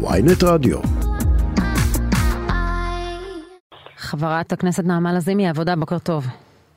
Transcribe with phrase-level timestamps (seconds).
[0.00, 0.78] ויינט רדיו.
[3.96, 6.24] חברת הכנסת נעמה לזימי, עבודה, בוקר טוב.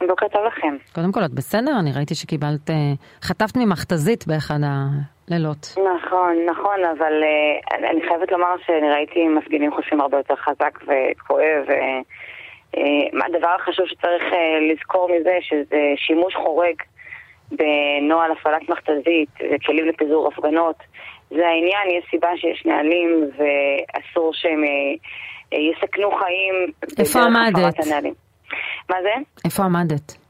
[0.08, 0.76] בוקר טוב לכם.
[0.96, 1.72] קודם כל, את בסדר?
[1.80, 2.76] אני ראיתי שקיבלת, אה,
[3.22, 5.76] חטפת ממכתזית באחד הלילות.
[5.96, 11.64] נכון, נכון, אבל uh, אני חייבת לומר שאני ראיתי מפגינים חושבים הרבה יותר חזק וכואב.
[11.68, 12.82] Uh,
[13.26, 14.24] הדבר החשוב שצריך
[14.72, 16.76] לזכור מזה, שזה שימוש חורג
[17.52, 20.76] בנוהל הפעלת מכתזית וכלים לפיזור הפגנות.
[21.36, 26.72] זה העניין, יש סיבה שיש נהלים ואסור שהם uh, יסכנו חיים.
[27.00, 27.88] איפה עמדת?
[28.90, 29.14] מה זה?
[29.46, 30.22] איפה עמדת?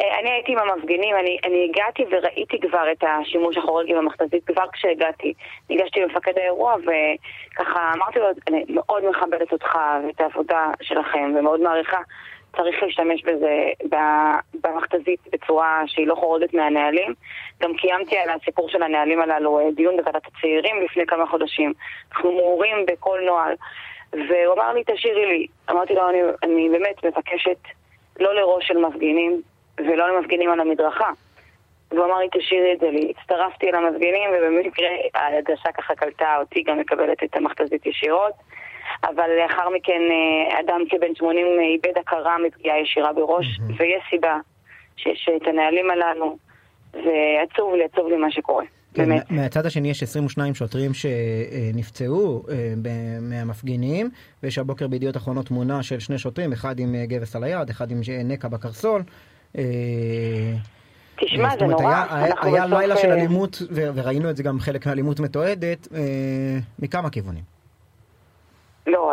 [0.00, 4.44] אה, אני הייתי עם המפגינים, אני, אני הגעתי וראיתי כבר את השימוש החורג עם המכתזית
[4.46, 5.32] כבר כשהגעתי.
[5.70, 12.00] ניגשתי למפקד האירוע וככה אמרתי לו, אני מאוד מכבדת אותך ואת העבודה שלכם ומאוד מעריכה.
[12.56, 13.70] צריך להשתמש בזה
[14.64, 17.14] במכתזית בצורה שהיא לא חורגת מהנהלים.
[17.62, 21.72] גם קיימתי על הסיפור של הנהלים הללו אה, דיון בוועדת הצעירים לפני כמה חודשים.
[22.12, 23.54] אנחנו מעורים בכל נוהל.
[24.12, 25.46] והוא אמר לי, תשאירי לי.
[25.70, 27.58] אמרתי לו, אני, אני באמת מבקשת
[28.20, 29.42] לא לראש של מפגינים
[29.78, 31.10] ולא למפגינים על המדרכה.
[31.90, 33.12] והוא אמר לי, תשאירי את זה לי.
[33.16, 38.32] הצטרפתי למפגינים, ובמקרה ההדשה ככה קלטה אותי גם מקבלת את המכתזית ישירות.
[39.04, 43.72] אבל לאחר מכן אה, אדם כבן 80 איבד הכרה מפגיעה ישירה בראש, mm-hmm.
[43.78, 44.36] ויש סיבה
[44.96, 46.36] שיש את הנהלים הללו,
[46.94, 48.64] ועצוב לי, עצוב לי מה שקורה.
[48.94, 52.74] כן, מהצד השני יש 22 שוטרים שנפצעו אה,
[53.20, 54.10] מהמפגינים,
[54.42, 57.90] ויש הבוקר בידיעות אחרונות תמונה של שני שוטרים, אחד עם אה, גבס על היד, אחד
[57.90, 59.02] עם נקע בקרסול.
[59.58, 59.64] אה,
[61.16, 62.04] תשמע, זה נורא.
[62.10, 65.88] היה, היה לילה של אלימות, וראינו את זה גם חלק מהאלימות מתועדת,
[66.78, 67.57] מכמה כיוונים.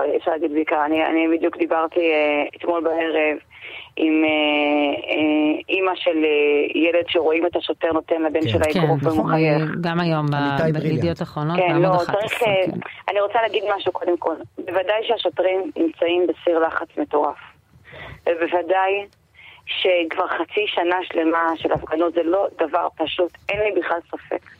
[0.07, 0.85] לא, אפשר להגיד בעיקר.
[0.85, 2.11] אני, אני בדיוק דיברתי
[2.55, 3.37] אתמול בערב.
[3.97, 4.29] עם אה,
[5.09, 8.47] אה, אימא של אה, ילד שרואים את השוטר נותן לבן כן.
[8.47, 9.63] שלה אגרוף כן, ומחייך.
[9.81, 10.25] גם היום
[10.73, 12.39] בידיעות אחרונות, כן, לא, צריך...
[12.39, 12.71] כן.
[13.09, 14.35] אני רוצה להגיד משהו קודם כל.
[14.57, 17.37] בוודאי שהשוטרים נמצאים בסיר לחץ מטורף.
[18.29, 19.05] ובוודאי
[19.65, 24.54] שכבר חצי שנה שלמה של הפגנות זה לא דבר פשוט, אין לי בכלל ספק.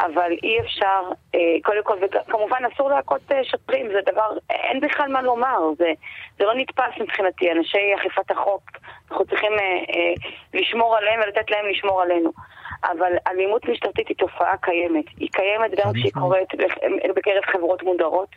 [0.00, 1.02] אבל אי אפשר,
[1.34, 5.92] אה, קודם כל, וכמובן אסור להכות אה, שוטרים, זה דבר, אין בכלל מה לומר, זה,
[6.38, 8.62] זה לא נתפס מבחינתי, אנשי אכיפת החוק,
[9.10, 10.14] אנחנו צריכים אה, אה,
[10.54, 12.30] לשמור עליהם ולתת להם לשמור עלינו.
[12.84, 16.48] אבל אלימות משטרתית היא תופעה קיימת, היא קיימת גם כשהיא קורית
[17.16, 18.28] בקרב חברות מודרות,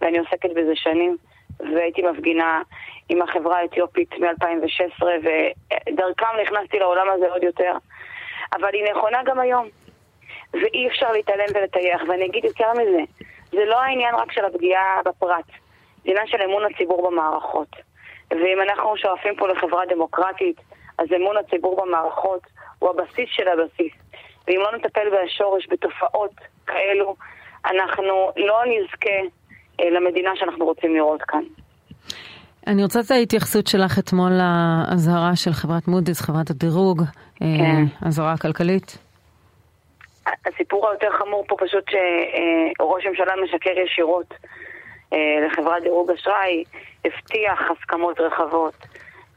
[0.00, 1.16] ואני עוסקת בזה שנים,
[1.60, 2.62] והייתי מפגינה
[3.08, 7.72] עם החברה האתיופית מ-2016, ודרכם נכנסתי לעולם הזה עוד יותר.
[8.52, 9.68] אבל היא נכונה גם היום.
[10.52, 12.00] ואי אפשר להתעלם ולטייח.
[12.08, 13.02] ואני אגיד יותר מזה,
[13.50, 15.44] זה לא העניין רק של הפגיעה בפרט,
[16.04, 17.76] זה עניין של אמון הציבור במערכות.
[18.30, 20.56] ואם אנחנו שואפים פה לחברה דמוקרטית,
[20.98, 22.40] אז אמון הציבור במערכות
[22.78, 23.92] הוא הבסיס של הבסיס.
[24.48, 26.34] ואם לא נטפל בשורש, בתופעות
[26.66, 27.16] כאלו,
[27.64, 29.36] אנחנו לא נזכה
[29.80, 31.42] אה, למדינה שאנחנו רוצים לראות כאן.
[32.66, 37.06] אני רוצה את ההתייחסות שלך אתמול לאזהרה של חברת מודי'ס, חברת הדירוג, אה,
[37.40, 38.06] כן.
[38.06, 39.05] אזהרה כלכלית.
[40.46, 44.34] הסיפור היותר חמור פה פשוט שראש הממשלה משקר ישירות
[45.12, 46.64] אה, לחברת דירוג אשראי,
[47.04, 48.74] הבטיח הסכמות רחבות.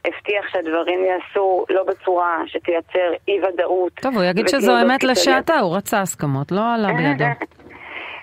[0.04, 3.92] הבטיח שהדברים יעשו לא בצורה שתייצר אי ודאות.
[3.94, 7.24] טוב, הוא יגיד שזו אמת לשעתה, הוא רצה הסכמות, לא עלה בידו.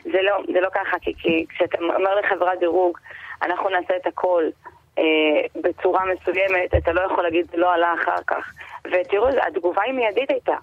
[0.03, 2.97] זה לא, זה לא ככה, כי, כי כשאתה אומר לחברת דירוג,
[3.41, 4.43] אנחנו נעשה את הכל
[4.97, 5.03] אה,
[5.61, 8.53] בצורה מסוימת, אתה לא יכול להגיד זה לא עלה אחר כך.
[8.85, 10.55] ותראו, התגובה היא מיידית הייתה.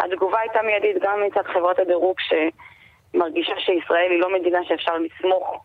[0.00, 5.64] התגובה הייתה מיידית גם מצד חברות הדירוג שמרגישה שישראל היא לא מדינה שאפשר לסמוך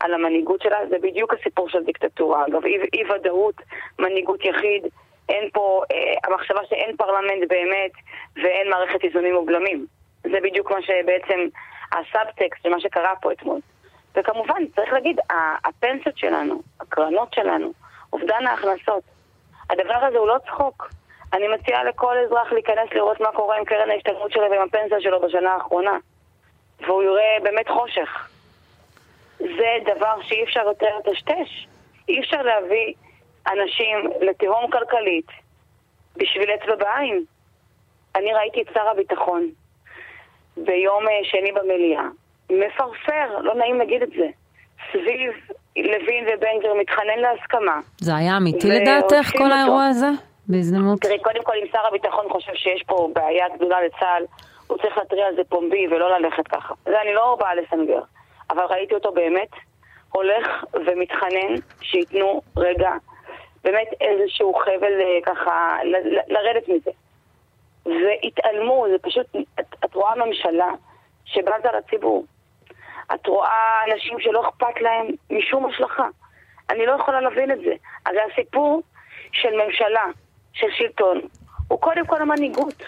[0.00, 2.46] על המנהיגות שלה, זה בדיוק הסיפור של דיקטטורה.
[2.46, 3.54] אגב, אי, אי ודאות,
[3.98, 4.86] מנהיגות יחיד,
[5.28, 7.90] אין פה, אה, המחשבה שאין פרלמנט באמת
[8.36, 9.86] ואין מערכת איזונים ובלמים.
[10.22, 11.40] זה בדיוק מה שבעצם
[11.92, 13.60] הסאבטקסט של מה שקרה פה אתמול.
[14.14, 15.20] וכמובן, צריך להגיד,
[15.64, 17.72] הפנסיות שלנו, הקרנות שלנו,
[18.12, 19.02] אובדן ההכנסות,
[19.70, 20.90] הדבר הזה הוא לא צחוק.
[21.32, 25.20] אני מציעה לכל אזרח להיכנס לראות מה קורה עם קרן ההשתלמות שלו ועם הפנסיה שלו
[25.20, 25.98] בשנה האחרונה.
[26.80, 28.28] והוא יראה באמת חושך.
[29.38, 31.66] זה דבר שאי אפשר יותר לטשטש.
[32.08, 32.94] אי אפשר להביא
[33.46, 35.26] אנשים לתהום כלכלית
[36.16, 37.24] בשביל אצבע בעין.
[38.16, 39.48] אני ראיתי את שר הביטחון
[40.56, 42.04] ביום אה, שני במליאה,
[42.50, 44.26] מפרפר, לא נעים להגיד את זה,
[44.92, 45.32] סביב
[45.76, 47.80] לוין ובן גביר מתחנן להסכמה.
[47.98, 50.06] זה היה אמיתי לדעתך כל האירוע הזה?
[50.50, 51.00] בהזדמנות.
[51.00, 54.24] תראי, קודם כל, אם שר הביטחון חושב שיש פה בעיה גדולה לצה"ל,
[54.66, 56.74] הוא צריך להתריע על זה פומבי ולא ללכת ככה.
[56.84, 58.02] זה אני לא באה לסנגר,
[58.50, 59.50] אבל ראיתי אותו באמת
[60.12, 62.90] הולך ומתחנן שייתנו רגע,
[63.64, 65.76] באמת איזשהו חבל אה, ככה,
[66.28, 66.90] לרדת מזה.
[67.86, 69.26] והתעלמו, זה פשוט,
[69.60, 70.68] את, את רואה ממשלה
[71.24, 72.24] שבזה לציבור.
[73.14, 76.08] את רואה אנשים שלא אכפת להם משום השלכה.
[76.70, 77.72] אני לא יכולה להבין את זה.
[78.06, 78.82] הרי הסיפור
[79.32, 80.04] של ממשלה,
[80.52, 81.20] של שלטון,
[81.68, 82.82] הוא קודם כל המנהיגות.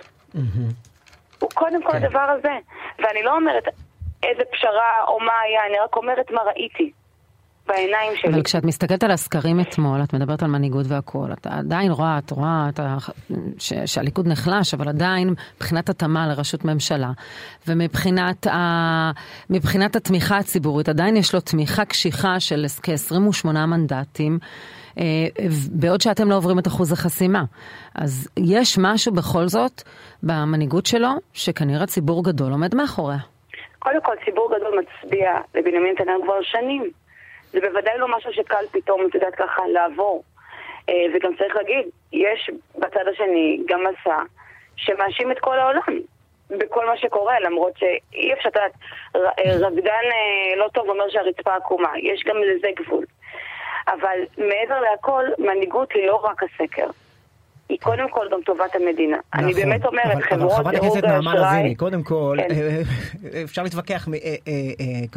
[1.38, 2.04] הוא קודם כל כן.
[2.04, 2.58] הדבר הזה.
[2.98, 3.64] ואני לא אומרת
[4.22, 6.92] איזה פשרה או מה היה, אני רק אומרת מה ראיתי
[7.66, 8.32] בעיניים שלי.
[8.32, 12.30] אבל כשאת מסתכלת על הסקרים אתמול, את מדברת על מנהיגות והכול, את עדיין רואה, את
[12.30, 12.96] רואה את ה...
[13.58, 13.72] ש...
[13.86, 17.10] שהליכוד נחלש, אבל עדיין מבחינת התאמה לראשות ממשלה,
[17.68, 19.10] ומבחינת ה...
[19.96, 24.38] התמיכה הציבורית, עדיין יש לו תמיכה קשיחה של כ-28 מנדטים.
[24.98, 25.04] אה,
[25.72, 27.44] בעוד שאתם לא עוברים את אחוז החסימה.
[27.94, 29.82] אז יש משהו בכל זאת
[30.22, 33.18] במנהיגות שלו, שכנראה ציבור גדול עומד מאחוריה.
[33.78, 36.90] קודם כל, ציבור גדול מצביע לבנימין נתניהו כבר שנים.
[37.52, 40.22] זה בוודאי לא משהו שקל פתאום, את יודעת ככה, לעבור.
[40.88, 44.18] אה, וגם צריך להגיד, יש בצד השני גם מסע
[44.76, 45.98] שמאשים את כל העולם
[46.50, 48.72] בכל מה שקורה, למרות שאי אפשר, את יודעת,
[49.16, 53.04] אה, רקדן אה, לא טוב אומר שהרצפה עקומה, יש גם לזה גבול.
[53.88, 56.86] אבל מעבר להכל, מנהיגות היא לא רק הסקר.
[57.68, 59.16] היא קודם כל גם טובת המדינה.
[59.34, 59.62] אני נכון.
[59.62, 61.54] באמת אומרת, אבל- אבל חברות חברת דירוג הכנסת נעמה האשראי...
[61.60, 62.54] לזימי, קודם כל, כן.
[62.54, 62.82] אה,
[63.44, 64.36] אפשר להתווכח, אה, אה,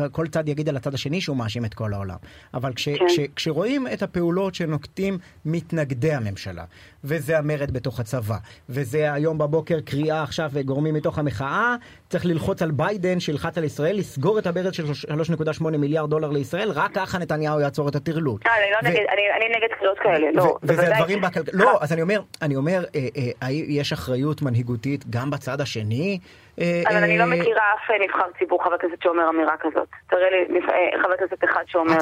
[0.03, 2.15] אה, כל צד יגיד על הצד השני שהוא מאשים את כל העולם.
[2.53, 3.05] אבל כש- כן.
[3.07, 6.63] כש- כשרואים את הפעולות שנוקטים מתנגדי הממשלה,
[7.07, 8.35] וזה המרד בתוך הצבא,
[8.69, 11.75] וזה היום בבוקר קריאה עכשיו גורמים מתוך המחאה,
[12.09, 16.71] צריך ללחוץ על ביידן, שילחץ על ישראל, לסגור את הברז של 3.8 מיליארד דולר לישראל,
[16.75, 18.39] רק ככה נתניהו יעצור את הטרלול.
[18.47, 20.95] אה, אני לא נגד, אני, אני נגד קריאות כאלה, לא, וזה.
[20.95, 22.99] הדברים בכלכלה, לא, אז אני אומר, אני אומר, אה,
[23.43, 26.19] אה, יש אחריות מנהיגותית גם בצד השני?
[26.57, 29.87] אבל אני לא מכירה אף נבחר ציבור, חבר כנסת שאומר אמירה כזאת.
[30.09, 30.61] תראה לי
[31.03, 31.97] חבר כנסת אחד שאומר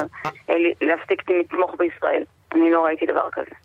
[0.80, 2.24] להפסיק לתמוך בישראל.
[2.52, 3.63] אני לא ראיתי דבר כזה.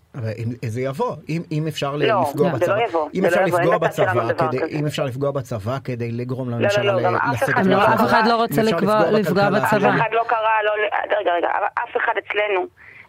[0.65, 3.45] זה יבוא, אם, אם אפשר ל- לא, לפגוע זה בצבא, לא יבוא, אם אפשר לא
[3.47, 4.79] לפגוע בצבא, כדי.
[4.79, 7.65] אם אפשר לפגוע בצבא כדי לגרום לא, לממשלה לא, גם ל- אף לשאת אחד את
[7.65, 7.83] לא- לא.
[7.85, 9.57] אף אחד לא רוצה לפגוע- לפגוע בצבא.
[9.65, 10.71] אף אחד לא קרא, לא...
[11.19, 12.65] רגע, רגע, אבל אף אחד אצלנו,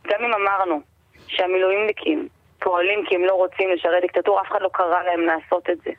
[0.07, 0.81] גם אם אמרנו
[1.27, 5.79] שהמילואימניקים פועלים כי הם לא רוצים לשרת דיקטטורה, אף אחד לא קרא להם לעשות את
[5.85, 5.91] זה.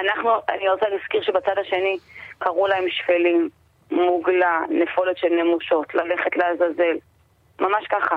[0.00, 1.98] אנחנו, אני רוצה להזכיר שבצד השני
[2.38, 3.48] קראו להם שפלים,
[3.90, 6.96] מוגלה, נפולת של נמושות, ללכת לעזאזל.
[7.60, 8.16] ממש ככה.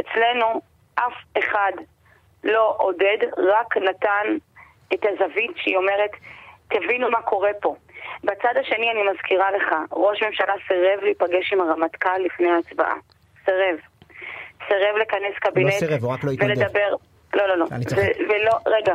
[0.00, 0.60] אצלנו
[0.94, 1.72] אף אחד
[2.44, 4.36] לא עודד, רק נתן
[4.94, 6.10] את הזווית שהיא אומרת,
[6.68, 7.76] תבינו מה קורה פה.
[8.24, 12.94] בצד השני אני מזכירה לך, ראש ממשלה סירב להיפגש עם הרמטכ"ל לפני ההצבעה.
[13.44, 13.76] סירב.
[14.68, 16.60] סירב לכנס קבינט לא סירב, הוא רק לא התנדב.
[16.60, 16.94] ולדבר.
[17.34, 17.64] לא, לא, לא.
[17.64, 18.94] ו- ולא, רגע.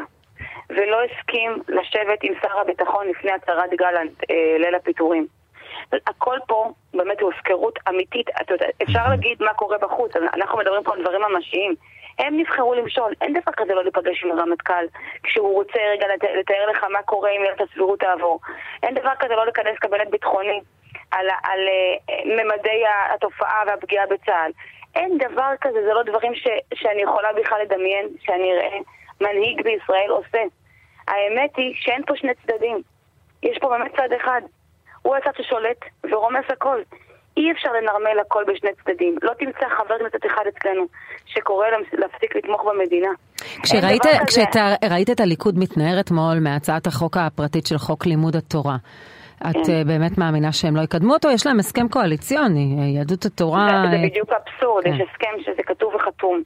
[0.70, 5.28] ולא הסכים לשבת עם שר הביטחון לפני הצהרת גלנט, אה, ליל הפיטורים.
[6.08, 8.30] הכל פה באמת הוא הפקרות אמיתית.
[8.42, 11.76] אתה יודע, אפשר להגיד מה קורה בחוץ, אנחנו מדברים פה על דברים ממשיים.
[12.20, 14.86] הם נבחרו למשול, אין דבר כזה לא להיפגש עם הרמטכ"ל
[15.24, 18.40] כשהוא רוצה רגע לת- לתאר לך מה קורה אם עילת הסבירות תעבור.
[18.84, 20.60] אין דבר כזה לא לכנס קבינט ביטחוני
[21.12, 24.52] על, על אה, ממדי התופעה והפגיעה בצה"ל.
[24.96, 28.78] אין דבר כזה, זה לא דברים ש, שאני יכולה בכלל לדמיין, שאני אראה
[29.22, 30.42] מנהיג בישראל עושה.
[31.08, 32.82] האמת היא שאין פה שני צדדים.
[33.44, 34.42] יש פה באמת צד אחד.
[35.08, 35.80] הוא הצד ששולט
[36.12, 36.80] ורומס הכל.
[37.38, 39.16] אי אפשר לנרמל הכל בשני צדדים.
[39.22, 40.86] לא תמצא חבר כנסת אחד אצלנו
[41.26, 43.10] שקורא להפסיק לתמוך במדינה.
[43.64, 44.02] כשראית.
[44.28, 48.76] כשאתה ראית את הליכוד מתנער אתמול מהצעת החוק הפרטית של חוק לימוד התורה,
[49.50, 49.74] את כן.
[49.74, 51.30] אה, באמת מאמינה שהם לא יקדמו אותו?
[51.30, 53.68] יש להם הסכם קואליציוני, אה, יהדות התורה...
[53.70, 54.94] זה, זה אה, בדיוק אבסורד, כן.
[54.94, 56.42] יש הסכם שזה כתוב וחתום.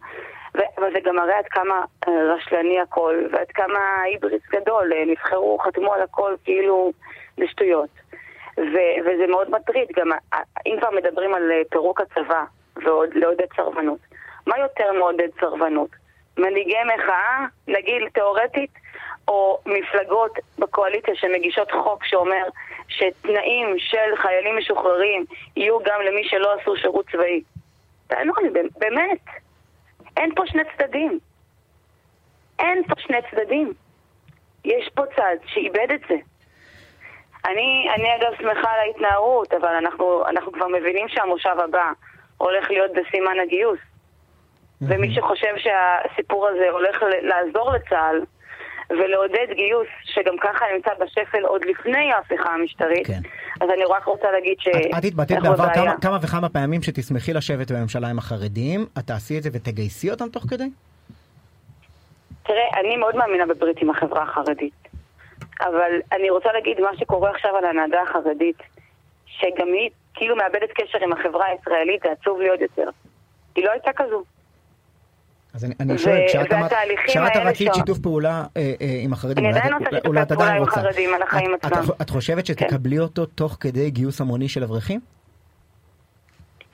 [0.55, 1.75] ו- אבל זה גם מראה עד כמה
[2.07, 6.91] רשלני הכל, ועד כמה היבריס גדול, נבחרו, חתמו על הכל כאילו
[7.37, 8.00] בשטויות.
[8.61, 10.11] ו- וזה מאוד מטריד, גם
[10.65, 12.43] אם כבר מדברים על אה, פירוק הצבא
[12.75, 13.99] ועוד לעודד סרבנות,
[14.47, 15.89] מה יותר מעודד סרבנות?
[16.37, 18.71] מנהיגי מחאה, נגיד תיאורטית,
[19.27, 22.43] או מפלגות בקואליציה שמגישות חוק שאומר
[22.87, 25.25] שתנאים של חיילים משוחררים
[25.55, 27.41] יהיו גם למי שלא עשו שירות צבאי.
[28.07, 29.19] תענו לי, באמת.
[30.17, 31.19] אין פה שני צדדים.
[32.59, 33.73] אין פה שני צדדים.
[34.65, 36.15] יש פה צד שאיבד את זה.
[37.45, 41.91] אני, אני אגב שמחה על ההתנערות, אבל אנחנו, אנחנו כבר מבינים שהמושב הבא
[42.37, 43.79] הולך להיות בסימן הגיוס.
[44.81, 48.21] ומי שחושב שהסיפור הזה הולך לעזור לצה"ל
[48.89, 53.19] ולעודד גיוס, שגם ככה נמצא בשפל עוד לפני ההפיכה המשטרית, כן.
[53.61, 54.67] אז אני רק רוצה להגיד ש...
[54.67, 55.73] את, את התבטאת בעבר.
[55.73, 60.29] כמה, כמה וכמה פעמים שתשמחי לשבת בממשלה עם החרדים, את תעשי את זה ותגייסי אותם
[60.29, 60.69] תוך כדי?
[62.43, 64.80] תראה, אני מאוד מאמינה בברית עם החברה החרדית.
[65.61, 68.57] אבל אני רוצה להגיד מה שקורה עכשיו על ההנהגה החרדית,
[69.25, 72.89] שגם היא כאילו מאבדת קשר עם החברה הישראלית, זה עצוב לי עוד יותר.
[73.55, 74.23] היא לא הייתה כזו.
[75.53, 76.25] אז אני, אני שואל,
[77.07, 80.51] כשאת רצית שיתוף פעולה אה, אה, עם החרדים, אני עדיין את- רוצה שיתוף את פעולה
[80.51, 80.79] עם רוצה.
[80.79, 81.93] החרדים על החיים את, את, עצמם.
[82.01, 84.99] את חושבת שתקבלי אותו תוך כדי גיוס המוני של אברכים?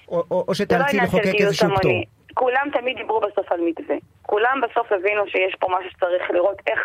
[0.10, 1.92] או, או, או זה לא לחוקק איזשהו פטור.
[2.34, 3.96] כולם תמיד דיברו בסוף על מתווה.
[4.22, 6.80] כולם בסוף הבינו שיש פה משהו שצריך לראות איך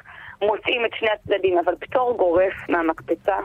[0.46, 3.36] מוצאים את שני הצדדים, אבל פטור גורף מהמקפצה,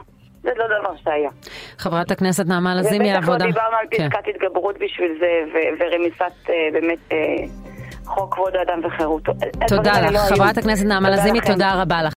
[0.42, 1.30] זה לא דבר שהיה.
[1.78, 3.46] חברת הכנסת נעמה לזימי, ובטח לא העבודה.
[3.46, 4.08] דיברנו על כן.
[4.10, 7.16] פסקת התגברות בשביל זה, ו- ורמיסת אה, באמת אה,
[8.04, 9.32] חוק כבוד האדם וחירותו.
[9.68, 10.12] תודה לך.
[10.12, 10.18] לא.
[10.36, 11.40] חברת הכנסת נעמה לזימי.
[11.40, 12.12] תודה רבה לך.